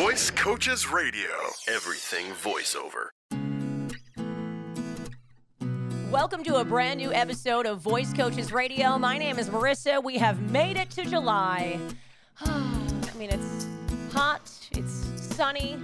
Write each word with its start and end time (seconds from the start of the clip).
Voice 0.00 0.30
Coaches 0.30 0.90
Radio. 0.90 1.28
Everything 1.68 2.24
voiceover. 2.32 3.08
Welcome 6.10 6.42
to 6.44 6.56
a 6.56 6.64
brand 6.64 6.96
new 6.98 7.12
episode 7.12 7.66
of 7.66 7.80
Voice 7.80 8.14
Coaches 8.14 8.50
Radio. 8.50 8.96
My 8.96 9.18
name 9.18 9.38
is 9.38 9.50
Marissa. 9.50 10.02
We 10.02 10.16
have 10.16 10.40
made 10.50 10.78
it 10.78 10.88
to 10.92 11.04
July. 11.04 11.78
I 12.40 13.10
mean, 13.18 13.28
it's 13.28 13.66
hot, 14.10 14.50
it's 14.72 15.04
sunny. 15.36 15.76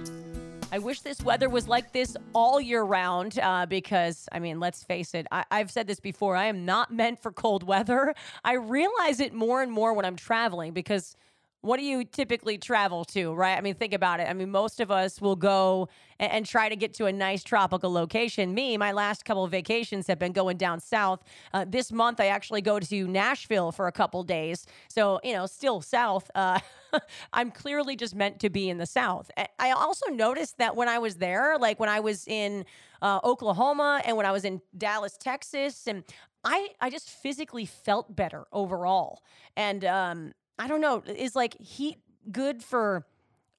I 0.71 0.79
wish 0.79 1.01
this 1.01 1.21
weather 1.21 1.47
was 1.47 1.67
like 1.67 1.93
this 1.93 2.17
all 2.33 2.59
year 2.59 2.81
round 2.81 3.37
uh, 3.37 3.67
because, 3.67 4.27
I 4.31 4.39
mean, 4.39 4.59
let's 4.59 4.83
face 4.83 5.13
it, 5.13 5.27
I- 5.31 5.45
I've 5.51 5.69
said 5.69 5.85
this 5.85 5.99
before. 5.99 6.35
I 6.35 6.45
am 6.45 6.65
not 6.65 6.91
meant 6.91 7.21
for 7.21 7.31
cold 7.31 7.61
weather. 7.61 8.15
I 8.43 8.53
realize 8.55 9.19
it 9.19 9.35
more 9.35 9.61
and 9.61 9.71
more 9.71 9.93
when 9.93 10.05
I'm 10.05 10.15
traveling 10.15 10.73
because 10.73 11.15
what 11.61 11.77
do 11.77 11.83
you 11.83 12.03
typically 12.03 12.57
travel 12.57 13.03
to, 13.05 13.33
right? 13.33 13.57
I 13.57 13.61
mean, 13.61 13.73
think 13.73 13.93
about 13.93 14.19
it. 14.19 14.27
I 14.29 14.33
mean, 14.33 14.51
most 14.51 14.79
of 14.79 14.91
us 14.91 15.19
will 15.19 15.35
go 15.35 15.89
and, 16.19 16.31
and 16.31 16.45
try 16.45 16.69
to 16.69 16.75
get 16.75 16.93
to 16.95 17.05
a 17.05 17.11
nice 17.11 17.43
tropical 17.43 17.91
location. 17.91 18.53
Me, 18.53 18.77
my 18.77 18.91
last 18.91 19.25
couple 19.25 19.43
of 19.43 19.51
vacations 19.51 20.07
have 20.07 20.19
been 20.19 20.31
going 20.31 20.57
down 20.57 20.79
south. 20.79 21.23
Uh, 21.53 21.65
this 21.67 21.91
month, 21.91 22.19
I 22.19 22.27
actually 22.27 22.61
go 22.61 22.79
to 22.79 23.07
Nashville 23.07 23.71
for 23.71 23.87
a 23.87 23.91
couple 23.91 24.23
days. 24.23 24.65
So, 24.87 25.19
you 25.23 25.33
know, 25.33 25.45
still 25.45 25.81
south. 25.81 26.29
Uh, 26.35 26.59
I'm 27.33 27.51
clearly 27.51 27.95
just 27.95 28.15
meant 28.15 28.39
to 28.41 28.49
be 28.49 28.69
in 28.69 28.77
the 28.77 28.85
south. 28.85 29.31
I 29.59 29.71
also 29.71 30.07
noticed 30.07 30.59
that 30.59 30.75
when 30.75 30.87
I 30.87 30.99
was 30.99 31.15
there, 31.15 31.57
like 31.57 31.79
when 31.79 31.89
I 31.89 31.99
was 31.99 32.27
in 32.27 32.65
uh, 33.01 33.19
Oklahoma 33.23 34.01
and 34.05 34.15
when 34.15 34.25
I 34.25 34.31
was 34.31 34.45
in 34.45 34.61
Dallas, 34.77 35.17
Texas, 35.19 35.87
and 35.87 36.03
I, 36.43 36.69
I 36.79 36.89
just 36.91 37.09
physically 37.09 37.65
felt 37.65 38.15
better 38.15 38.45
overall. 38.53 39.23
And, 39.55 39.83
um, 39.83 40.33
I 40.59 40.67
don't 40.67 40.81
know. 40.81 41.03
Is 41.05 41.35
like 41.35 41.59
heat 41.59 41.97
good 42.31 42.63
for 42.63 43.05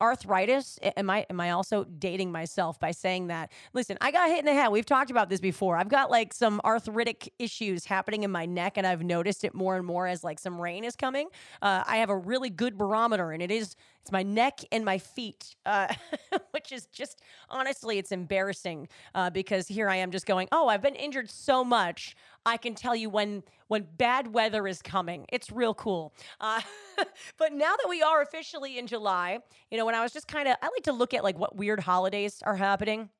arthritis? 0.00 0.78
Am 0.96 1.10
I 1.10 1.26
am 1.28 1.40
I 1.40 1.50
also 1.50 1.84
dating 1.84 2.30
myself 2.30 2.78
by 2.78 2.90
saying 2.92 3.28
that? 3.28 3.50
Listen, 3.72 3.98
I 4.00 4.10
got 4.10 4.28
hit 4.28 4.40
in 4.40 4.44
the 4.44 4.52
head. 4.52 4.68
We've 4.68 4.86
talked 4.86 5.10
about 5.10 5.28
this 5.28 5.40
before. 5.40 5.76
I've 5.76 5.88
got 5.88 6.10
like 6.10 6.32
some 6.32 6.60
arthritic 6.64 7.32
issues 7.38 7.84
happening 7.84 8.22
in 8.22 8.30
my 8.30 8.46
neck, 8.46 8.76
and 8.76 8.86
I've 8.86 9.02
noticed 9.02 9.44
it 9.44 9.54
more 9.54 9.76
and 9.76 9.84
more 9.84 10.06
as 10.06 10.22
like 10.22 10.38
some 10.38 10.60
rain 10.60 10.84
is 10.84 10.96
coming. 10.96 11.28
Uh, 11.62 11.84
I 11.86 11.98
have 11.98 12.10
a 12.10 12.16
really 12.16 12.50
good 12.50 12.78
barometer, 12.78 13.32
and 13.32 13.42
it 13.42 13.50
is 13.50 13.76
it's 14.02 14.12
my 14.12 14.22
neck 14.22 14.60
and 14.72 14.84
my 14.84 14.98
feet, 14.98 15.54
uh, 15.66 15.92
which 16.52 16.72
is 16.72 16.86
just 16.86 17.20
honestly, 17.50 17.98
it's 17.98 18.12
embarrassing 18.12 18.88
uh, 19.14 19.30
because 19.30 19.68
here 19.68 19.88
I 19.88 19.96
am 19.96 20.10
just 20.10 20.26
going, 20.26 20.48
oh, 20.52 20.68
I've 20.68 20.82
been 20.82 20.94
injured 20.94 21.30
so 21.30 21.62
much. 21.64 22.16
I 22.46 22.56
can 22.56 22.74
tell 22.74 22.96
you 22.96 23.10
when 23.10 23.42
when 23.66 23.86
bad 23.98 24.32
weather 24.32 24.66
is 24.66 24.80
coming. 24.80 25.26
It's 25.30 25.52
real 25.52 25.74
cool. 25.74 26.14
Uh, 26.40 26.62
but 27.38 27.52
now 27.52 27.74
that 27.76 27.86
we 27.88 28.02
are 28.02 28.22
officially 28.22 28.78
in 28.78 28.86
July, 28.86 29.40
you 29.70 29.76
know, 29.76 29.84
when 29.84 29.94
I 29.94 30.02
was 30.02 30.12
just 30.12 30.26
kind 30.26 30.48
of, 30.48 30.56
I 30.62 30.66
like 30.66 30.84
to 30.84 30.92
look 30.92 31.12
at 31.12 31.22
like 31.22 31.38
what 31.38 31.54
weird 31.56 31.80
holidays 31.80 32.42
are 32.46 32.56
happening. 32.56 33.10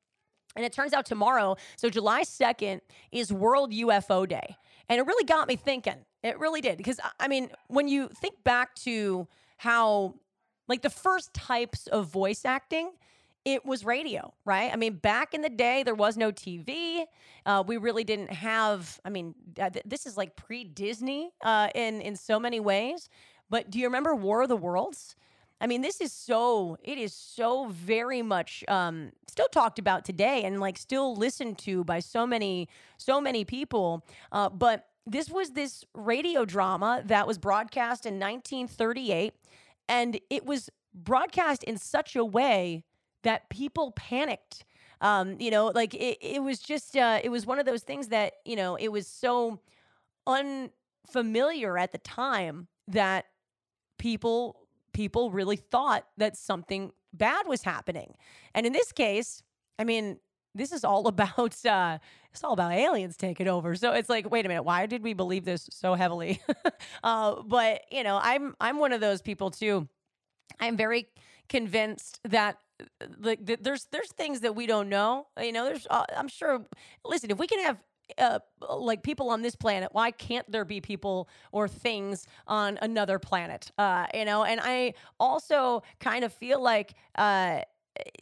And 0.55 0.65
it 0.65 0.73
turns 0.73 0.93
out 0.93 1.05
tomorrow, 1.05 1.55
so 1.77 1.91
July 1.91 2.23
2nd, 2.23 2.81
is 3.11 3.31
World 3.31 3.71
UFO 3.71 4.27
Day. 4.27 4.55
And 4.89 4.99
it 4.99 5.05
really 5.05 5.23
got 5.23 5.47
me 5.47 5.55
thinking. 5.55 6.03
It 6.23 6.39
really 6.39 6.61
did. 6.61 6.77
Because, 6.77 6.99
I- 6.99 7.11
I 7.25 7.27
mean, 7.27 7.51
when 7.67 7.87
you 7.87 8.09
think 8.19 8.43
back 8.43 8.73
to 8.77 9.27
how, 9.57 10.15
like, 10.69 10.81
the 10.81 10.89
first 10.89 11.33
types 11.33 11.87
of 11.87 12.07
voice 12.07 12.45
acting, 12.45 12.91
it 13.45 13.65
was 13.65 13.83
radio, 13.83 14.33
right? 14.45 14.71
I 14.71 14.75
mean, 14.75 14.95
back 14.95 15.33
in 15.33 15.41
the 15.41 15.49
day, 15.49 15.83
there 15.83 15.95
was 15.95 16.17
no 16.17 16.31
TV. 16.31 17.05
Uh, 17.45 17.63
we 17.65 17.77
really 17.77 18.03
didn't 18.03 18.31
have. 18.31 18.99
I 19.03 19.09
mean, 19.09 19.33
uh, 19.59 19.69
th- 19.69 19.85
this 19.85 20.05
is 20.05 20.17
like 20.17 20.35
pre-Disney 20.35 21.31
uh, 21.41 21.69
in 21.73 22.01
in 22.01 22.15
so 22.15 22.39
many 22.39 22.59
ways. 22.59 23.09
But 23.49 23.71
do 23.71 23.79
you 23.79 23.85
remember 23.85 24.13
War 24.13 24.43
of 24.43 24.49
the 24.49 24.57
Worlds? 24.57 25.15
I 25.61 25.67
mean, 25.67 25.81
this 25.81 25.99
is 25.99 26.13
so. 26.13 26.77
It 26.83 26.97
is 26.97 27.13
so 27.13 27.67
very 27.67 28.21
much 28.21 28.63
um, 28.67 29.11
still 29.27 29.47
talked 29.47 29.79
about 29.79 30.05
today, 30.05 30.43
and 30.43 30.59
like 30.59 30.77
still 30.77 31.15
listened 31.15 31.57
to 31.59 31.83
by 31.83 31.99
so 31.99 32.27
many 32.27 32.69
so 32.97 33.19
many 33.19 33.45
people. 33.45 34.05
Uh, 34.31 34.49
but 34.49 34.87
this 35.07 35.29
was 35.29 35.51
this 35.51 35.83
radio 35.93 36.45
drama 36.45 37.01
that 37.05 37.25
was 37.25 37.37
broadcast 37.37 38.05
in 38.05 38.15
1938, 38.19 39.33
and 39.89 40.19
it 40.29 40.45
was 40.45 40.69
broadcast 40.93 41.63
in 41.63 41.77
such 41.77 42.15
a 42.15 42.23
way 42.23 42.85
that 43.23 43.49
people 43.49 43.91
panicked. 43.91 44.63
Um, 45.01 45.37
you 45.39 45.49
know, 45.49 45.67
like 45.67 45.93
it, 45.93 46.17
it 46.21 46.43
was 46.43 46.59
just, 46.59 46.95
uh, 46.95 47.19
it 47.23 47.29
was 47.29 47.45
one 47.45 47.59
of 47.59 47.65
those 47.65 47.83
things 47.83 48.09
that, 48.09 48.33
you 48.45 48.55
know, 48.55 48.75
it 48.75 48.89
was 48.89 49.07
so 49.07 49.59
unfamiliar 50.27 51.77
at 51.77 51.91
the 51.91 51.97
time 51.97 52.67
that 52.87 53.25
people 53.97 54.55
people 54.93 55.31
really 55.31 55.55
thought 55.55 56.05
that 56.17 56.35
something 56.35 56.91
bad 57.13 57.47
was 57.47 57.61
happening. 57.63 58.15
And 58.53 58.65
in 58.65 58.73
this 58.73 58.91
case, 58.91 59.43
I 59.77 59.83
mean, 59.83 60.19
this 60.55 60.71
is 60.71 60.83
all 60.83 61.07
about 61.07 61.65
uh 61.65 61.97
it's 62.31 62.43
all 62.43 62.53
about 62.53 62.73
aliens 62.73 63.17
taking 63.17 63.47
over. 63.47 63.75
So 63.75 63.93
it's 63.93 64.09
like, 64.09 64.29
wait 64.29 64.45
a 64.45 64.49
minute, 64.49 64.63
why 64.63 64.85
did 64.85 65.01
we 65.01 65.13
believe 65.13 65.45
this 65.45 65.67
so 65.71 65.95
heavily? 65.95 66.39
uh, 67.03 67.41
but 67.41 67.81
you 67.91 68.03
know, 68.03 68.19
I'm 68.21 68.55
I'm 68.59 68.77
one 68.77 68.93
of 68.93 69.01
those 69.01 69.21
people 69.21 69.49
too. 69.49 69.87
I'm 70.59 70.77
very 70.77 71.07
convinced 71.47 72.19
that 72.25 72.57
like 73.19 73.45
th- 73.45 73.59
there's 73.61 73.85
there's 73.91 74.11
things 74.11 74.41
that 74.41 74.55
we 74.55 74.65
don't 74.67 74.89
know. 74.89 75.27
You 75.41 75.51
know, 75.51 75.65
there's 75.65 75.87
uh, 75.89 76.05
I'm 76.15 76.27
sure. 76.27 76.65
Listen, 77.03 77.31
if 77.31 77.39
we 77.39 77.47
can 77.47 77.63
have 77.63 77.77
uh, 78.17 78.39
like 78.77 79.03
people 79.03 79.29
on 79.29 79.41
this 79.41 79.55
planet, 79.55 79.89
why 79.91 80.11
can't 80.11 80.49
there 80.51 80.65
be 80.65 80.81
people 80.81 81.29
or 81.51 81.67
things 81.67 82.25
on 82.47 82.77
another 82.81 83.19
planet? 83.19 83.71
Uh, 83.77 84.05
you 84.13 84.25
know, 84.25 84.43
and 84.43 84.59
I 84.63 84.93
also 85.19 85.83
kind 85.99 86.23
of 86.23 86.33
feel 86.33 86.61
like. 86.61 86.93
Uh, 87.15 87.61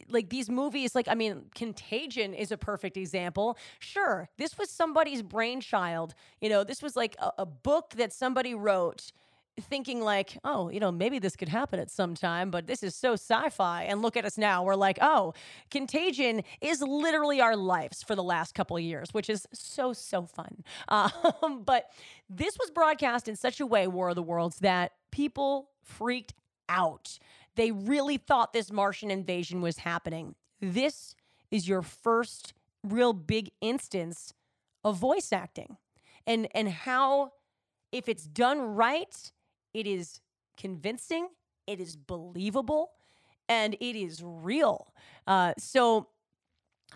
like 0.08 0.28
these 0.28 0.48
movies 0.50 0.94
like 0.94 1.08
i 1.08 1.14
mean 1.14 1.42
contagion 1.54 2.34
is 2.34 2.50
a 2.52 2.56
perfect 2.56 2.96
example 2.96 3.56
sure 3.78 4.28
this 4.38 4.58
was 4.58 4.70
somebody's 4.70 5.22
brainchild 5.22 6.14
you 6.40 6.48
know 6.48 6.64
this 6.64 6.82
was 6.82 6.96
like 6.96 7.16
a, 7.18 7.30
a 7.38 7.46
book 7.46 7.94
that 7.96 8.12
somebody 8.12 8.54
wrote 8.54 9.12
thinking 9.60 10.00
like, 10.00 10.38
oh, 10.44 10.68
you 10.70 10.80
know, 10.80 10.92
maybe 10.92 11.18
this 11.18 11.36
could 11.36 11.48
happen 11.48 11.80
at 11.80 11.90
some 11.90 12.14
time, 12.14 12.50
but 12.50 12.66
this 12.66 12.82
is 12.82 12.94
so 12.94 13.14
sci-fi. 13.14 13.84
And 13.84 14.02
look 14.02 14.16
at 14.16 14.24
us 14.24 14.38
now. 14.38 14.62
We're 14.62 14.76
like, 14.76 14.98
oh, 15.00 15.34
Contagion 15.70 16.42
is 16.60 16.80
literally 16.80 17.40
our 17.40 17.56
lives 17.56 18.02
for 18.02 18.14
the 18.14 18.22
last 18.22 18.54
couple 18.54 18.78
years, 18.78 19.12
which 19.12 19.28
is 19.28 19.46
so 19.52 19.92
so 19.92 20.22
fun. 20.26 20.64
Um, 20.88 21.62
but 21.64 21.90
this 22.28 22.56
was 22.58 22.70
broadcast 22.70 23.28
in 23.28 23.36
such 23.36 23.60
a 23.60 23.66
way, 23.66 23.86
War 23.86 24.10
of 24.10 24.16
the 24.16 24.22
Worlds, 24.22 24.58
that 24.60 24.92
people 25.10 25.70
freaked 25.82 26.34
out. 26.68 27.18
They 27.58 27.72
really 27.72 28.18
thought 28.18 28.52
this 28.52 28.70
Martian 28.70 29.10
invasion 29.10 29.60
was 29.60 29.78
happening. 29.78 30.36
This 30.60 31.16
is 31.50 31.68
your 31.68 31.82
first 31.82 32.54
real 32.84 33.12
big 33.12 33.50
instance 33.60 34.32
of 34.84 34.96
voice 34.96 35.32
acting, 35.32 35.76
and 36.24 36.46
and 36.54 36.68
how 36.68 37.32
if 37.90 38.08
it's 38.08 38.28
done 38.28 38.60
right, 38.60 39.32
it 39.74 39.88
is 39.88 40.20
convincing, 40.56 41.30
it 41.66 41.80
is 41.80 41.96
believable, 41.96 42.92
and 43.48 43.74
it 43.80 43.96
is 43.96 44.22
real. 44.22 44.94
Uh, 45.26 45.52
so 45.58 46.06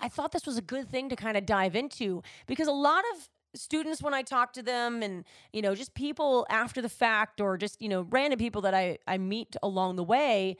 I 0.00 0.08
thought 0.08 0.30
this 0.30 0.46
was 0.46 0.58
a 0.58 0.62
good 0.62 0.88
thing 0.88 1.08
to 1.08 1.16
kind 1.16 1.36
of 1.36 1.44
dive 1.44 1.74
into 1.74 2.22
because 2.46 2.68
a 2.68 2.72
lot 2.72 3.02
of 3.16 3.28
students 3.54 4.02
when 4.02 4.14
I 4.14 4.22
talk 4.22 4.52
to 4.54 4.62
them 4.62 5.02
and 5.02 5.24
you 5.52 5.62
know 5.62 5.74
just 5.74 5.94
people 5.94 6.46
after 6.48 6.80
the 6.80 6.88
fact 6.88 7.40
or 7.40 7.56
just 7.56 7.80
you 7.82 7.88
know 7.88 8.06
random 8.10 8.38
people 8.38 8.62
that 8.62 8.74
I 8.74 8.98
I 9.06 9.18
meet 9.18 9.56
along 9.62 9.96
the 9.96 10.04
way 10.04 10.56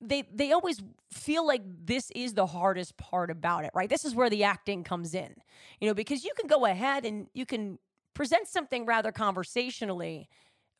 they 0.00 0.22
they 0.32 0.52
always 0.52 0.82
feel 1.12 1.46
like 1.46 1.62
this 1.84 2.10
is 2.14 2.34
the 2.34 2.46
hardest 2.46 2.96
part 2.96 3.30
about 3.30 3.64
it, 3.64 3.70
right? 3.74 3.88
This 3.88 4.04
is 4.04 4.14
where 4.14 4.30
the 4.30 4.44
acting 4.44 4.82
comes 4.82 5.14
in. 5.14 5.34
You 5.80 5.88
know, 5.88 5.94
because 5.94 6.24
you 6.24 6.32
can 6.38 6.46
go 6.46 6.64
ahead 6.64 7.04
and 7.04 7.26
you 7.34 7.44
can 7.44 7.78
present 8.14 8.48
something 8.48 8.86
rather 8.86 9.12
conversationally, 9.12 10.28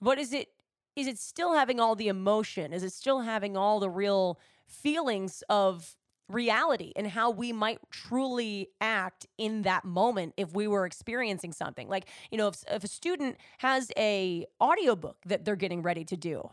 but 0.01 0.19
is 0.19 0.33
it 0.33 0.49
is 0.97 1.07
it 1.07 1.19
still 1.19 1.55
having 1.55 1.81
all 1.81 1.95
the 1.95 2.09
emotion? 2.09 2.73
Is 2.73 2.83
it 2.83 2.93
still 2.93 3.21
having 3.21 3.57
all 3.57 3.79
the 3.79 3.91
real 3.91 4.39
feelings 4.67 5.43
of 5.49 5.97
reality 6.31 6.93
and 6.97 7.07
how 7.07 7.31
we 7.31 7.53
might 7.53 7.79
truly 7.91 8.69
act 8.81 9.27
in 9.37 9.63
that 9.63 9.85
moment 9.85 10.35
if 10.37 10.55
we 10.55 10.67
were 10.67 10.87
experiencing 10.87 11.53
something. 11.53 11.89
Like 11.89 12.07
you 12.31 12.39
know 12.39 12.49
if, 12.49 12.65
if 12.69 12.85
a 12.85 12.89
student 12.89 13.37
has 13.59 13.91
a 13.97 14.47
audiobook 14.61 15.17
that 15.27 15.45
they're 15.45 15.57
getting 15.57 15.83
ready 15.83 16.05
to 16.05 16.17
do 16.17 16.49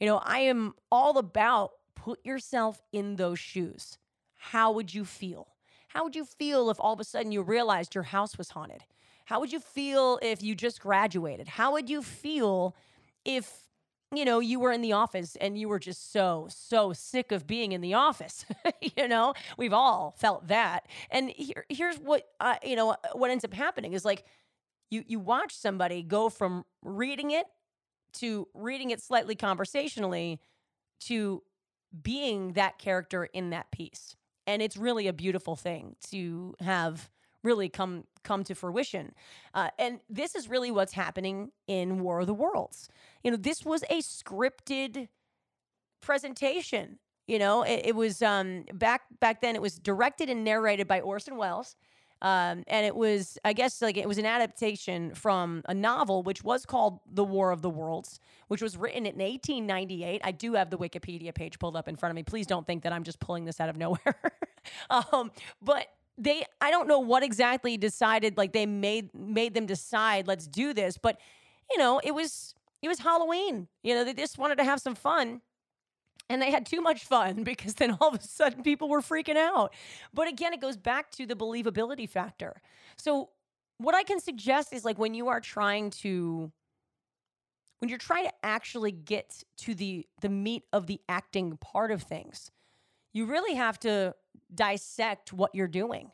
you 0.00 0.06
know 0.06 0.20
i 0.24 0.38
am 0.38 0.74
all 0.90 1.18
about 1.18 1.72
put 2.04 2.24
yourself 2.24 2.82
in 2.92 3.16
those 3.16 3.38
shoes. 3.38 3.96
How 4.36 4.70
would 4.72 4.92
you 4.92 5.06
feel? 5.06 5.48
How 5.88 6.04
would 6.04 6.14
you 6.14 6.26
feel 6.26 6.68
if 6.68 6.78
all 6.78 6.92
of 6.92 7.00
a 7.00 7.04
sudden 7.04 7.32
you 7.32 7.40
realized 7.40 7.94
your 7.94 8.04
house 8.04 8.36
was 8.36 8.50
haunted? 8.50 8.84
How 9.24 9.40
would 9.40 9.52
you 9.52 9.60
feel 9.60 10.18
if 10.20 10.42
you 10.42 10.54
just 10.54 10.80
graduated? 10.80 11.48
How 11.48 11.72
would 11.72 11.88
you 11.88 12.02
feel 12.02 12.76
if 13.24 13.63
you 14.18 14.24
know, 14.24 14.40
you 14.40 14.60
were 14.60 14.72
in 14.72 14.82
the 14.82 14.92
office 14.92 15.36
and 15.36 15.58
you 15.58 15.68
were 15.68 15.78
just 15.78 16.12
so, 16.12 16.48
so 16.50 16.92
sick 16.92 17.32
of 17.32 17.46
being 17.46 17.72
in 17.72 17.80
the 17.80 17.94
office. 17.94 18.44
you 18.96 19.08
know, 19.08 19.34
we've 19.56 19.72
all 19.72 20.14
felt 20.18 20.48
that. 20.48 20.86
And 21.10 21.30
here, 21.30 21.64
here's 21.68 21.96
what, 21.98 22.26
uh, 22.40 22.56
you 22.64 22.76
know, 22.76 22.96
what 23.12 23.30
ends 23.30 23.44
up 23.44 23.54
happening 23.54 23.92
is 23.92 24.04
like 24.04 24.24
you, 24.90 25.04
you 25.06 25.18
watch 25.18 25.54
somebody 25.56 26.02
go 26.02 26.28
from 26.28 26.64
reading 26.82 27.30
it 27.30 27.46
to 28.14 28.48
reading 28.54 28.90
it 28.90 29.02
slightly 29.02 29.34
conversationally 29.34 30.40
to 31.00 31.42
being 32.02 32.52
that 32.52 32.78
character 32.78 33.24
in 33.24 33.50
that 33.50 33.70
piece. 33.70 34.16
And 34.46 34.60
it's 34.62 34.76
really 34.76 35.08
a 35.08 35.12
beautiful 35.12 35.56
thing 35.56 35.96
to 36.10 36.54
have 36.60 37.10
really 37.44 37.68
come 37.68 38.04
come 38.24 38.42
to 38.44 38.54
fruition. 38.54 39.14
Uh, 39.52 39.68
and 39.78 40.00
this 40.08 40.34
is 40.34 40.48
really 40.48 40.70
what's 40.70 40.94
happening 40.94 41.52
in 41.68 42.00
War 42.00 42.20
of 42.20 42.26
the 42.26 42.34
Worlds. 42.34 42.88
You 43.22 43.30
know, 43.30 43.36
this 43.36 43.64
was 43.64 43.84
a 43.84 44.00
scripted 44.00 45.08
presentation. 46.00 46.98
You 47.26 47.38
know, 47.38 47.62
it, 47.62 47.82
it 47.86 47.94
was 47.94 48.22
um, 48.22 48.64
back 48.72 49.02
back 49.20 49.40
then. 49.40 49.54
It 49.54 49.62
was 49.62 49.78
directed 49.78 50.28
and 50.28 50.42
narrated 50.44 50.88
by 50.88 51.00
Orson 51.00 51.36
Welles. 51.36 51.76
Um, 52.22 52.64
and 52.68 52.86
it 52.86 52.96
was, 52.96 53.36
I 53.44 53.52
guess, 53.52 53.82
like 53.82 53.98
it 53.98 54.08
was 54.08 54.16
an 54.16 54.24
adaptation 54.24 55.14
from 55.14 55.62
a 55.66 55.74
novel 55.74 56.22
which 56.22 56.42
was 56.42 56.64
called 56.64 57.00
The 57.12 57.24
War 57.24 57.50
of 57.50 57.60
the 57.60 57.68
Worlds, 57.68 58.18
which 58.48 58.62
was 58.62 58.78
written 58.78 59.04
in 59.04 59.16
1898. 59.16 60.22
I 60.24 60.30
do 60.30 60.54
have 60.54 60.70
the 60.70 60.78
Wikipedia 60.78 61.34
page 61.34 61.58
pulled 61.58 61.76
up 61.76 61.86
in 61.86 61.96
front 61.96 62.12
of 62.12 62.16
me. 62.16 62.22
Please 62.22 62.46
don't 62.46 62.66
think 62.66 62.84
that 62.84 62.94
I'm 62.94 63.04
just 63.04 63.20
pulling 63.20 63.44
this 63.44 63.60
out 63.60 63.68
of 63.68 63.76
nowhere. 63.76 64.16
um, 64.90 65.32
but 65.60 65.88
they, 66.16 66.44
I 66.60 66.70
don't 66.70 66.88
know 66.88 67.00
what 67.00 67.22
exactly 67.22 67.76
decided. 67.76 68.36
Like 68.36 68.52
they 68.52 68.66
made 68.66 69.14
made 69.14 69.54
them 69.54 69.66
decide, 69.66 70.26
let's 70.26 70.46
do 70.46 70.72
this. 70.72 70.98
But 70.98 71.20
you 71.70 71.78
know, 71.78 72.00
it 72.02 72.14
was 72.14 72.54
it 72.82 72.88
was 72.88 72.98
Halloween. 72.98 73.68
You 73.82 73.94
know, 73.94 74.04
they 74.04 74.14
just 74.14 74.38
wanted 74.38 74.58
to 74.58 74.64
have 74.64 74.80
some 74.80 74.94
fun 74.94 75.40
and 76.28 76.40
they 76.40 76.50
had 76.50 76.66
too 76.66 76.80
much 76.80 77.04
fun 77.04 77.42
because 77.44 77.74
then 77.74 77.96
all 78.00 78.08
of 78.08 78.20
a 78.20 78.22
sudden 78.22 78.62
people 78.62 78.88
were 78.88 79.00
freaking 79.00 79.36
out. 79.36 79.74
But 80.12 80.28
again, 80.28 80.52
it 80.52 80.60
goes 80.60 80.76
back 80.76 81.10
to 81.12 81.26
the 81.26 81.34
believability 81.34 82.08
factor. 82.08 82.60
So, 82.96 83.30
what 83.78 83.94
I 83.94 84.04
can 84.04 84.20
suggest 84.20 84.72
is 84.72 84.84
like 84.84 84.98
when 84.98 85.14
you 85.14 85.28
are 85.28 85.40
trying 85.40 85.90
to 85.90 86.52
when 87.80 87.88
you're 87.88 87.98
trying 87.98 88.24
to 88.24 88.32
actually 88.42 88.92
get 88.92 89.42
to 89.58 89.74
the 89.74 90.06
the 90.20 90.28
meat 90.28 90.62
of 90.72 90.86
the 90.86 91.00
acting 91.08 91.56
part 91.56 91.90
of 91.90 92.02
things, 92.02 92.50
you 93.14 93.24
really 93.24 93.54
have 93.54 93.78
to 93.80 94.14
dissect 94.54 95.32
what 95.32 95.54
you're 95.54 95.66
doing 95.66 96.10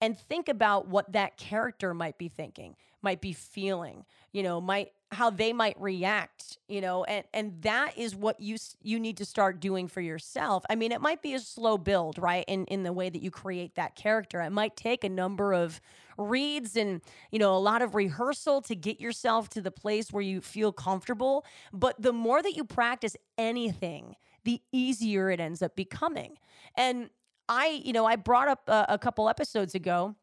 and 0.00 0.16
think 0.16 0.48
about 0.48 0.86
what 0.86 1.10
that 1.12 1.36
character 1.36 1.94
might 1.94 2.18
be 2.18 2.28
thinking, 2.28 2.76
might 3.02 3.20
be 3.20 3.32
feeling, 3.32 4.04
you 4.32 4.42
know, 4.42 4.60
might 4.60 4.92
how 5.12 5.30
they 5.30 5.52
might 5.52 5.80
react 5.80 6.58
you 6.68 6.80
know 6.80 7.04
and 7.04 7.24
and 7.32 7.62
that 7.62 7.96
is 7.96 8.14
what 8.16 8.40
you 8.40 8.56
you 8.82 8.98
need 8.98 9.16
to 9.16 9.24
start 9.24 9.60
doing 9.60 9.88
for 9.88 10.00
yourself. 10.00 10.64
I 10.68 10.74
mean 10.74 10.92
it 10.92 11.00
might 11.00 11.22
be 11.22 11.34
a 11.34 11.38
slow 11.38 11.78
build 11.78 12.18
right 12.18 12.44
in 12.48 12.64
in 12.66 12.82
the 12.82 12.92
way 12.92 13.08
that 13.08 13.22
you 13.22 13.30
create 13.30 13.76
that 13.76 13.94
character. 13.94 14.40
It 14.40 14.50
might 14.50 14.76
take 14.76 15.04
a 15.04 15.08
number 15.08 15.52
of 15.52 15.80
reads 16.18 16.76
and 16.76 17.02
you 17.30 17.38
know 17.38 17.54
a 17.54 17.58
lot 17.58 17.82
of 17.82 17.94
rehearsal 17.94 18.62
to 18.62 18.74
get 18.74 19.00
yourself 19.00 19.48
to 19.50 19.60
the 19.60 19.70
place 19.70 20.12
where 20.12 20.22
you 20.22 20.40
feel 20.40 20.72
comfortable 20.72 21.44
but 21.72 21.94
the 22.00 22.12
more 22.12 22.42
that 22.42 22.56
you 22.56 22.64
practice 22.64 23.16
anything 23.36 24.16
the 24.44 24.62
easier 24.72 25.28
it 25.30 25.40
ends 25.40 25.60
up 25.60 25.76
becoming. 25.76 26.38
And 26.76 27.10
i 27.48 27.80
you 27.84 27.92
know 27.92 28.04
i 28.06 28.16
brought 28.16 28.48
up 28.48 28.68
a, 28.68 28.86
a 28.88 28.98
couple 28.98 29.28
episodes 29.28 29.74
ago 29.74 30.16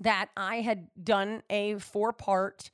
that 0.00 0.30
i 0.36 0.56
had 0.62 0.88
done 1.02 1.42
a 1.48 1.74
four 1.78 2.12
part 2.12 2.70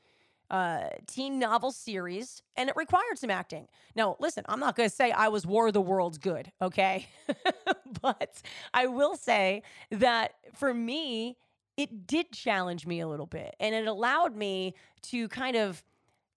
uh, 0.51 0.89
teen 1.07 1.39
novel 1.39 1.73
series, 1.73 2.43
and 2.57 2.69
it 2.69 2.77
required 2.77 3.19
some 3.19 3.31
acting. 3.31 3.69
Now, 3.95 4.17
listen, 4.21 4.45
I'm 4.49 4.61
not 4.61 4.77
going 4.77 4.89
to 4.89 4.95
say 4.95 5.11
I 5.11 5.29
was 5.29 5.47
War 5.47 5.69
of 5.69 5.73
the 5.73 5.81
Worlds 5.81 6.19
good, 6.19 6.53
okay? 6.63 7.09
but 8.03 8.43
I 8.73 8.87
will 8.87 9.17
say 9.17 9.63
that 9.91 10.35
for 10.55 10.73
me, 10.73 11.37
it 11.77 12.07
did 12.07 12.33
challenge 12.33 12.87
me 12.87 13.01
a 13.01 13.09
little 13.09 13.27
bit, 13.27 13.55
and 13.61 13.75
it 13.75 13.87
allowed 13.87 14.37
me 14.37 14.75
to 15.03 15.29
kind 15.29 15.57
of 15.57 15.83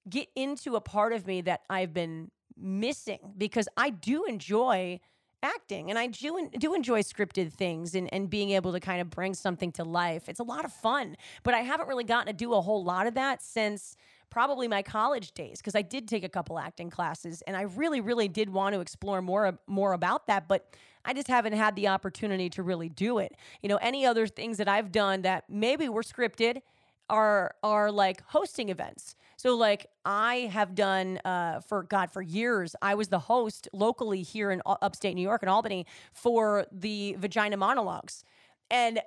get 0.09 0.27
into 0.35 0.75
a 0.75 0.81
part 0.81 1.13
of 1.13 1.27
me 1.27 1.41
that 1.41 1.61
I've 1.69 1.93
been 1.93 2.31
missing 2.57 3.19
because 3.37 3.67
I 3.77 3.89
do 3.89 4.25
enjoy 4.25 4.99
acting 5.41 5.89
and 5.89 5.97
I 5.97 6.07
do, 6.07 6.49
do 6.57 6.73
enjoy 6.73 7.01
scripted 7.01 7.53
things 7.53 7.95
and, 7.95 8.11
and 8.13 8.29
being 8.29 8.51
able 8.51 8.71
to 8.73 8.79
kind 8.79 9.01
of 9.01 9.09
bring 9.09 9.33
something 9.33 9.71
to 9.73 9.83
life. 9.83 10.27
It's 10.27 10.39
a 10.39 10.43
lot 10.43 10.65
of 10.65 10.73
fun, 10.73 11.15
but 11.43 11.53
I 11.53 11.59
haven't 11.59 11.87
really 11.87 12.03
gotten 12.03 12.27
to 12.27 12.33
do 12.33 12.53
a 12.53 12.61
whole 12.61 12.83
lot 12.83 13.07
of 13.07 13.13
that 13.15 13.41
since 13.41 13.95
probably 14.29 14.67
my 14.67 14.83
college 14.83 15.31
days 15.31 15.57
because 15.57 15.75
I 15.75 15.81
did 15.81 16.07
take 16.07 16.23
a 16.23 16.29
couple 16.29 16.59
acting 16.59 16.89
classes 16.89 17.41
and 17.43 17.57
I 17.57 17.63
really 17.63 17.99
really 17.99 18.27
did 18.27 18.49
want 18.51 18.75
to 18.75 18.79
explore 18.79 19.23
more 19.23 19.57
more 19.65 19.93
about 19.93 20.27
that 20.27 20.47
but 20.47 20.75
I 21.05 21.13
just 21.13 21.27
haven't 21.27 21.53
had 21.53 21.75
the 21.75 21.87
opportunity 21.87 22.49
to 22.51 22.63
really 22.63 22.89
do 22.89 23.19
it. 23.19 23.35
You 23.63 23.69
know, 23.69 23.77
any 23.77 24.05
other 24.05 24.27
things 24.27 24.57
that 24.57 24.67
I've 24.67 24.91
done 24.91 25.21
that 25.23 25.45
maybe 25.49 25.89
were 25.89 26.03
scripted 26.03 26.61
are 27.09 27.55
are 27.63 27.91
like 27.91 28.21
hosting 28.27 28.69
events. 28.69 29.15
So 29.39 29.55
like 29.55 29.87
I 30.03 30.49
have 30.51 30.75
done 30.75 31.17
uh, 31.23 31.61
for 31.61 31.83
God 31.83 32.11
for 32.11 32.21
years. 32.21 32.75
I 32.81 32.95
was 32.95 33.07
the 33.07 33.19
host 33.19 33.69
locally 33.71 34.21
here 34.21 34.51
in 34.51 34.61
upstate 34.65 35.15
New 35.15 35.21
York 35.21 35.43
in 35.43 35.47
Albany 35.47 35.85
for 36.11 36.65
the 36.73 37.15
Vagina 37.17 37.55
Monologues, 37.55 38.25
and 38.69 38.99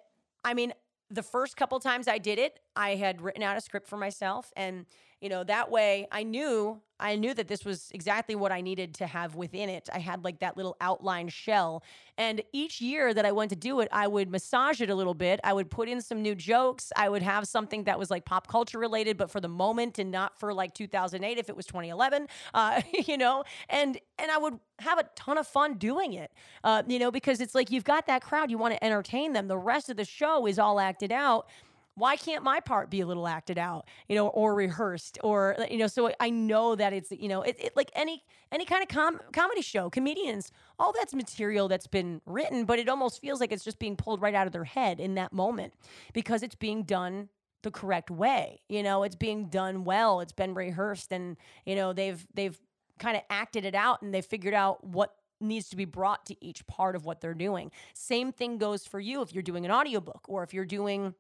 I 0.42 0.54
mean 0.54 0.72
the 1.10 1.22
first 1.22 1.58
couple 1.58 1.78
times 1.80 2.08
I 2.08 2.16
did 2.16 2.38
it, 2.38 2.60
I 2.74 2.94
had 2.94 3.20
written 3.20 3.42
out 3.42 3.58
a 3.58 3.60
script 3.60 3.86
for 3.86 3.98
myself 3.98 4.50
and 4.56 4.86
you 5.22 5.28
know 5.28 5.44
that 5.44 5.70
way 5.70 6.06
i 6.10 6.24
knew 6.24 6.80
i 6.98 7.14
knew 7.14 7.32
that 7.32 7.46
this 7.46 7.64
was 7.64 7.90
exactly 7.92 8.34
what 8.34 8.50
i 8.50 8.60
needed 8.60 8.92
to 8.92 9.06
have 9.06 9.36
within 9.36 9.68
it. 9.68 9.88
I 9.92 10.00
had 10.00 10.24
like 10.24 10.40
that 10.40 10.56
little 10.56 10.76
outline 10.80 11.28
shell. 11.28 11.82
And 12.18 12.42
each 12.52 12.80
year 12.80 13.14
that 13.14 13.24
i 13.24 13.32
went 13.32 13.50
to 13.50 13.56
do 13.56 13.80
it 13.80 13.88
i 13.92 14.06
would 14.06 14.28
massage 14.30 14.80
it 14.80 14.90
a 14.90 14.94
little 14.94 15.14
bit. 15.14 15.38
I 15.44 15.52
would 15.52 15.70
put 15.70 15.88
in 15.88 16.00
some 16.00 16.22
new 16.22 16.34
jokes. 16.34 16.92
I 16.96 17.08
would 17.08 17.22
have 17.22 17.46
something 17.46 17.84
that 17.84 17.98
was 17.98 18.10
like 18.10 18.24
pop 18.24 18.48
culture 18.48 18.78
related 18.78 19.16
but 19.16 19.30
for 19.30 19.40
the 19.40 19.48
moment 19.48 19.98
and 19.98 20.10
not 20.10 20.38
for 20.38 20.52
like 20.52 20.74
2008 20.74 21.38
if 21.38 21.48
it 21.48 21.56
was 21.56 21.66
2011 21.66 22.26
uh, 22.52 22.82
you 23.06 23.16
know? 23.16 23.44
And 23.68 23.98
and 24.18 24.30
i 24.30 24.38
would 24.38 24.58
have 24.80 24.98
a 24.98 25.04
ton 25.14 25.38
of 25.38 25.46
fun 25.46 25.74
doing 25.74 26.14
it 26.14 26.32
uh, 26.64 26.82
you 26.88 26.98
know 26.98 27.12
because 27.12 27.40
it's 27.40 27.54
like 27.54 27.70
you've 27.70 27.84
got 27.84 28.06
that 28.08 28.22
crowd. 28.22 28.50
You 28.50 28.58
want 28.58 28.74
to 28.74 28.84
entertain 28.84 29.32
them. 29.32 29.46
The 29.46 29.58
rest 29.58 29.88
of 29.88 29.96
the 29.96 30.04
show 30.04 30.46
is 30.46 30.58
all 30.58 30.80
acted 30.80 31.12
out 31.12 31.46
why 31.94 32.16
can't 32.16 32.42
my 32.42 32.60
part 32.60 32.90
be 32.90 33.00
a 33.00 33.06
little 33.06 33.26
acted 33.26 33.58
out 33.58 33.86
you 34.08 34.14
know 34.14 34.28
or 34.28 34.54
rehearsed 34.54 35.18
or 35.22 35.58
uh, 35.60 35.64
you 35.70 35.78
know 35.78 35.86
so 35.86 36.10
i 36.20 36.30
know 36.30 36.74
that 36.74 36.92
it's 36.92 37.10
you 37.12 37.28
know 37.28 37.42
it, 37.42 37.56
it 37.58 37.76
like 37.76 37.90
any 37.94 38.22
any 38.50 38.64
kind 38.64 38.82
of 38.82 38.88
com- 38.88 39.20
comedy 39.32 39.62
show 39.62 39.90
comedians 39.90 40.50
all 40.78 40.92
that's 40.92 41.14
material 41.14 41.68
that's 41.68 41.86
been 41.86 42.20
written 42.26 42.64
but 42.64 42.78
it 42.78 42.88
almost 42.88 43.20
feels 43.20 43.40
like 43.40 43.52
it's 43.52 43.64
just 43.64 43.78
being 43.78 43.96
pulled 43.96 44.20
right 44.20 44.34
out 44.34 44.46
of 44.46 44.52
their 44.52 44.64
head 44.64 45.00
in 45.00 45.14
that 45.14 45.32
moment 45.32 45.72
because 46.12 46.42
it's 46.42 46.54
being 46.54 46.82
done 46.82 47.28
the 47.62 47.70
correct 47.70 48.10
way 48.10 48.60
you 48.68 48.82
know 48.82 49.02
it's 49.02 49.16
being 49.16 49.46
done 49.48 49.84
well 49.84 50.20
it's 50.20 50.32
been 50.32 50.54
rehearsed 50.54 51.12
and 51.12 51.36
you 51.64 51.76
know 51.76 51.92
they've 51.92 52.26
they've 52.34 52.58
kind 52.98 53.16
of 53.16 53.22
acted 53.30 53.64
it 53.64 53.74
out 53.74 54.02
and 54.02 54.12
they 54.14 54.20
figured 54.20 54.54
out 54.54 54.84
what 54.84 55.14
needs 55.40 55.68
to 55.68 55.76
be 55.76 55.84
brought 55.84 56.24
to 56.26 56.44
each 56.44 56.64
part 56.66 56.94
of 56.94 57.04
what 57.04 57.20
they're 57.20 57.34
doing. 57.34 57.70
Same 57.94 58.32
thing 58.32 58.58
goes 58.58 58.86
for 58.86 59.00
you 59.00 59.22
if 59.22 59.34
you're 59.34 59.42
doing 59.42 59.64
an 59.64 59.72
audiobook 59.72 60.24
or 60.28 60.42
if 60.44 60.54
you're 60.54 60.64
doing 60.64 61.14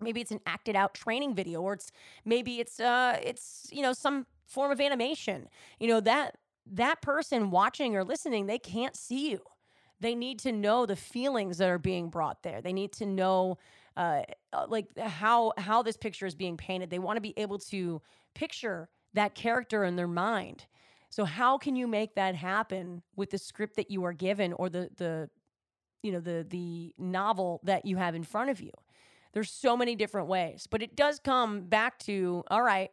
maybe 0.00 0.20
it's 0.20 0.30
an 0.30 0.40
acted 0.46 0.76
out 0.76 0.94
training 0.94 1.34
video 1.34 1.60
or 1.60 1.74
it's 1.74 1.90
maybe 2.24 2.60
it's 2.60 2.80
uh 2.80 3.18
it's 3.22 3.68
you 3.72 3.82
know 3.82 3.92
some 3.92 4.26
form 4.46 4.70
of 4.70 4.80
animation. 4.80 5.48
You 5.78 5.88
know 5.88 6.00
that 6.00 6.36
that 6.70 7.02
person 7.02 7.50
watching 7.50 7.96
or 7.96 8.04
listening 8.04 8.46
they 8.46 8.58
can't 8.58 8.96
see 8.96 9.30
you. 9.30 9.40
They 10.00 10.14
need 10.14 10.38
to 10.40 10.52
know 10.52 10.86
the 10.86 10.96
feelings 10.96 11.58
that 11.58 11.68
are 11.68 11.78
being 11.78 12.08
brought 12.08 12.42
there. 12.42 12.60
They 12.60 12.72
need 12.72 12.92
to 12.92 13.06
know 13.06 13.58
uh, 13.96 14.22
uh 14.52 14.66
like 14.68 14.86
how 14.98 15.52
how 15.58 15.82
this 15.82 15.96
picture 15.96 16.26
is 16.26 16.34
being 16.34 16.56
painted. 16.56 16.90
They 16.90 16.98
want 16.98 17.16
to 17.16 17.20
be 17.20 17.34
able 17.36 17.58
to 17.70 18.00
picture 18.34 18.88
that 19.14 19.34
character 19.34 19.84
in 19.84 19.96
their 19.96 20.08
mind. 20.08 20.66
So 21.10 21.24
how 21.24 21.58
can 21.58 21.74
you 21.74 21.86
make 21.86 22.14
that 22.14 22.34
happen 22.34 23.02
with 23.16 23.30
the 23.30 23.38
script 23.38 23.76
that 23.76 23.90
you 23.90 24.04
are 24.04 24.12
given 24.12 24.52
or 24.52 24.68
the 24.68 24.90
the 24.96 25.30
you 26.02 26.12
know 26.12 26.20
the 26.20 26.46
the 26.48 26.94
novel 26.98 27.60
that 27.64 27.84
you 27.84 27.96
have 27.96 28.14
in 28.14 28.22
front 28.22 28.50
of 28.50 28.60
you 28.60 28.70
there's 29.32 29.50
so 29.50 29.76
many 29.76 29.94
different 29.94 30.28
ways, 30.28 30.66
but 30.70 30.82
it 30.82 30.96
does 30.96 31.18
come 31.18 31.62
back 31.62 31.98
to 32.00 32.42
all 32.50 32.62
right, 32.62 32.90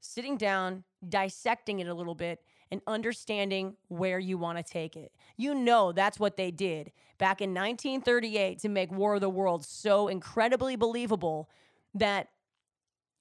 sitting 0.00 0.36
down, 0.36 0.84
dissecting 1.08 1.80
it 1.80 1.88
a 1.88 1.94
little 1.94 2.14
bit, 2.14 2.40
and 2.70 2.80
understanding 2.86 3.76
where 3.88 4.18
you 4.18 4.38
want 4.38 4.58
to 4.58 4.64
take 4.64 4.96
it. 4.96 5.12
You 5.36 5.54
know, 5.54 5.92
that's 5.92 6.18
what 6.18 6.36
they 6.36 6.50
did 6.50 6.92
back 7.18 7.40
in 7.40 7.50
1938 7.50 8.58
to 8.60 8.68
make 8.68 8.92
War 8.92 9.14
of 9.14 9.20
the 9.20 9.30
Worlds 9.30 9.68
so 9.68 10.08
incredibly 10.08 10.76
believable 10.76 11.48
that 11.94 12.28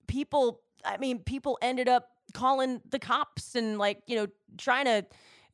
people, 0.07 0.61
I 0.83 0.97
mean, 0.97 1.19
people 1.19 1.57
ended 1.61 1.87
up 1.87 2.09
calling 2.33 2.81
the 2.89 2.99
cops 2.99 3.55
and 3.55 3.77
like, 3.77 4.01
you 4.07 4.15
know, 4.15 4.27
trying 4.57 4.85
to 4.85 5.05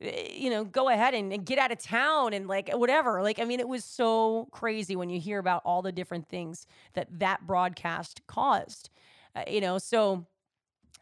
you 0.02 0.50
know, 0.50 0.64
go 0.64 0.88
ahead 0.88 1.14
and, 1.14 1.32
and, 1.32 1.44
get 1.44 1.58
out 1.58 1.70
of 1.70 1.78
town 1.78 2.32
and 2.32 2.48
like 2.48 2.70
whatever. 2.72 3.22
Like, 3.22 3.38
I 3.38 3.44
mean, 3.44 3.60
it 3.60 3.68
was 3.68 3.84
so 3.84 4.48
crazy 4.50 4.96
when 4.96 5.10
you 5.10 5.20
hear 5.20 5.38
about 5.38 5.62
all 5.64 5.82
the 5.82 5.92
different 5.92 6.28
things 6.28 6.66
that 6.94 7.18
that 7.18 7.46
broadcast 7.46 8.22
caused, 8.26 8.90
uh, 9.36 9.44
you 9.48 9.60
know. 9.60 9.78
So, 9.78 10.26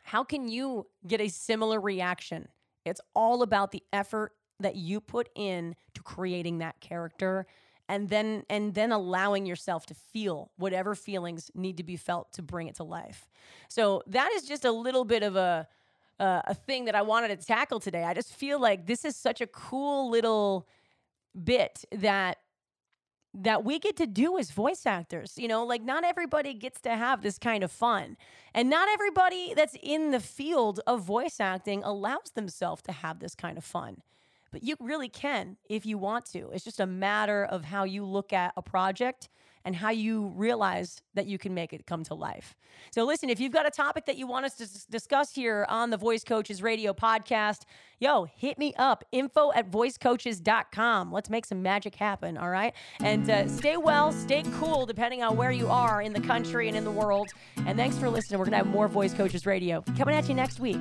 how 0.02 0.24
can 0.24 0.48
you 0.48 0.86
get 1.06 1.20
a 1.20 1.28
similar 1.28 1.80
reaction? 1.80 2.48
It's 2.84 3.00
all 3.14 3.42
about 3.42 3.70
the 3.70 3.82
effort 3.92 4.32
that 4.58 4.76
you 4.76 5.00
put 5.00 5.28
in 5.34 5.74
to 5.94 6.02
creating 6.02 6.58
that 6.58 6.80
character 6.80 7.46
and 7.88 8.08
then 8.08 8.44
and 8.48 8.74
then 8.74 8.92
allowing 8.92 9.46
yourself 9.46 9.84
to 9.86 9.94
feel 9.94 10.52
whatever 10.56 10.94
feelings 10.94 11.50
need 11.54 11.76
to 11.76 11.82
be 11.82 11.96
felt 11.96 12.32
to 12.34 12.42
bring 12.42 12.68
it 12.68 12.76
to 12.76 12.84
life. 12.84 13.28
So 13.68 14.02
that 14.06 14.30
is 14.32 14.44
just 14.44 14.64
a 14.64 14.70
little 14.70 15.04
bit 15.04 15.22
of 15.22 15.36
a 15.36 15.66
uh, 16.20 16.42
a 16.46 16.54
thing 16.54 16.84
that 16.84 16.94
I 16.94 17.02
wanted 17.02 17.28
to 17.28 17.46
tackle 17.46 17.80
today. 17.80 18.04
I 18.04 18.14
just 18.14 18.32
feel 18.32 18.60
like 18.60 18.86
this 18.86 19.04
is 19.04 19.16
such 19.16 19.40
a 19.40 19.46
cool 19.46 20.10
little 20.10 20.68
bit 21.44 21.84
that 21.92 22.38
that 23.32 23.64
we 23.64 23.78
get 23.78 23.96
to 23.96 24.08
do 24.08 24.38
as 24.38 24.50
voice 24.50 24.86
actors. 24.86 25.34
You 25.36 25.48
know, 25.48 25.64
like 25.64 25.82
not 25.82 26.04
everybody 26.04 26.52
gets 26.52 26.80
to 26.82 26.90
have 26.90 27.22
this 27.22 27.38
kind 27.38 27.62
of 27.62 27.70
fun. 27.70 28.16
And 28.54 28.68
not 28.68 28.88
everybody 28.88 29.54
that's 29.54 29.76
in 29.82 30.10
the 30.10 30.20
field 30.20 30.80
of 30.86 31.02
voice 31.02 31.38
acting 31.38 31.84
allows 31.84 32.32
themselves 32.34 32.82
to 32.82 32.92
have 32.92 33.20
this 33.20 33.34
kind 33.36 33.56
of 33.56 33.64
fun. 33.64 34.02
But 34.52 34.62
you 34.62 34.76
really 34.80 35.08
can 35.08 35.56
if 35.68 35.86
you 35.86 35.98
want 35.98 36.26
to. 36.32 36.50
It's 36.52 36.64
just 36.64 36.80
a 36.80 36.86
matter 36.86 37.44
of 37.44 37.64
how 37.64 37.84
you 37.84 38.04
look 38.04 38.32
at 38.32 38.52
a 38.56 38.62
project 38.62 39.28
and 39.64 39.76
how 39.76 39.90
you 39.90 40.32
realize 40.36 41.02
that 41.14 41.26
you 41.26 41.38
can 41.38 41.52
make 41.52 41.72
it 41.72 41.86
come 41.86 42.02
to 42.04 42.14
life. 42.14 42.54
So, 42.92 43.04
listen, 43.04 43.28
if 43.28 43.40
you've 43.40 43.52
got 43.52 43.66
a 43.66 43.70
topic 43.70 44.06
that 44.06 44.16
you 44.16 44.26
want 44.26 44.46
us 44.46 44.54
to 44.56 44.90
discuss 44.90 45.32
here 45.32 45.66
on 45.68 45.90
the 45.90 45.96
Voice 45.96 46.24
Coaches 46.24 46.62
Radio 46.62 46.92
podcast, 46.92 47.62
yo, 47.98 48.24
hit 48.24 48.58
me 48.58 48.72
up 48.78 49.04
info 49.12 49.52
at 49.52 49.70
voicecoaches.com. 49.70 51.12
Let's 51.12 51.28
make 51.28 51.44
some 51.44 51.62
magic 51.62 51.94
happen, 51.94 52.38
all 52.38 52.48
right? 52.48 52.72
And 53.00 53.28
uh, 53.28 53.48
stay 53.48 53.76
well, 53.76 54.12
stay 54.12 54.44
cool, 54.54 54.86
depending 54.86 55.22
on 55.22 55.36
where 55.36 55.52
you 55.52 55.68
are 55.68 56.00
in 56.00 56.12
the 56.12 56.20
country 56.20 56.68
and 56.68 56.76
in 56.76 56.84
the 56.84 56.90
world. 56.90 57.28
And 57.66 57.76
thanks 57.76 57.98
for 57.98 58.08
listening. 58.08 58.38
We're 58.38 58.46
going 58.46 58.52
to 58.52 58.58
have 58.58 58.66
more 58.66 58.88
Voice 58.88 59.12
Coaches 59.12 59.44
Radio 59.44 59.82
coming 59.98 60.14
at 60.14 60.28
you 60.28 60.34
next 60.34 60.58
week. 60.58 60.80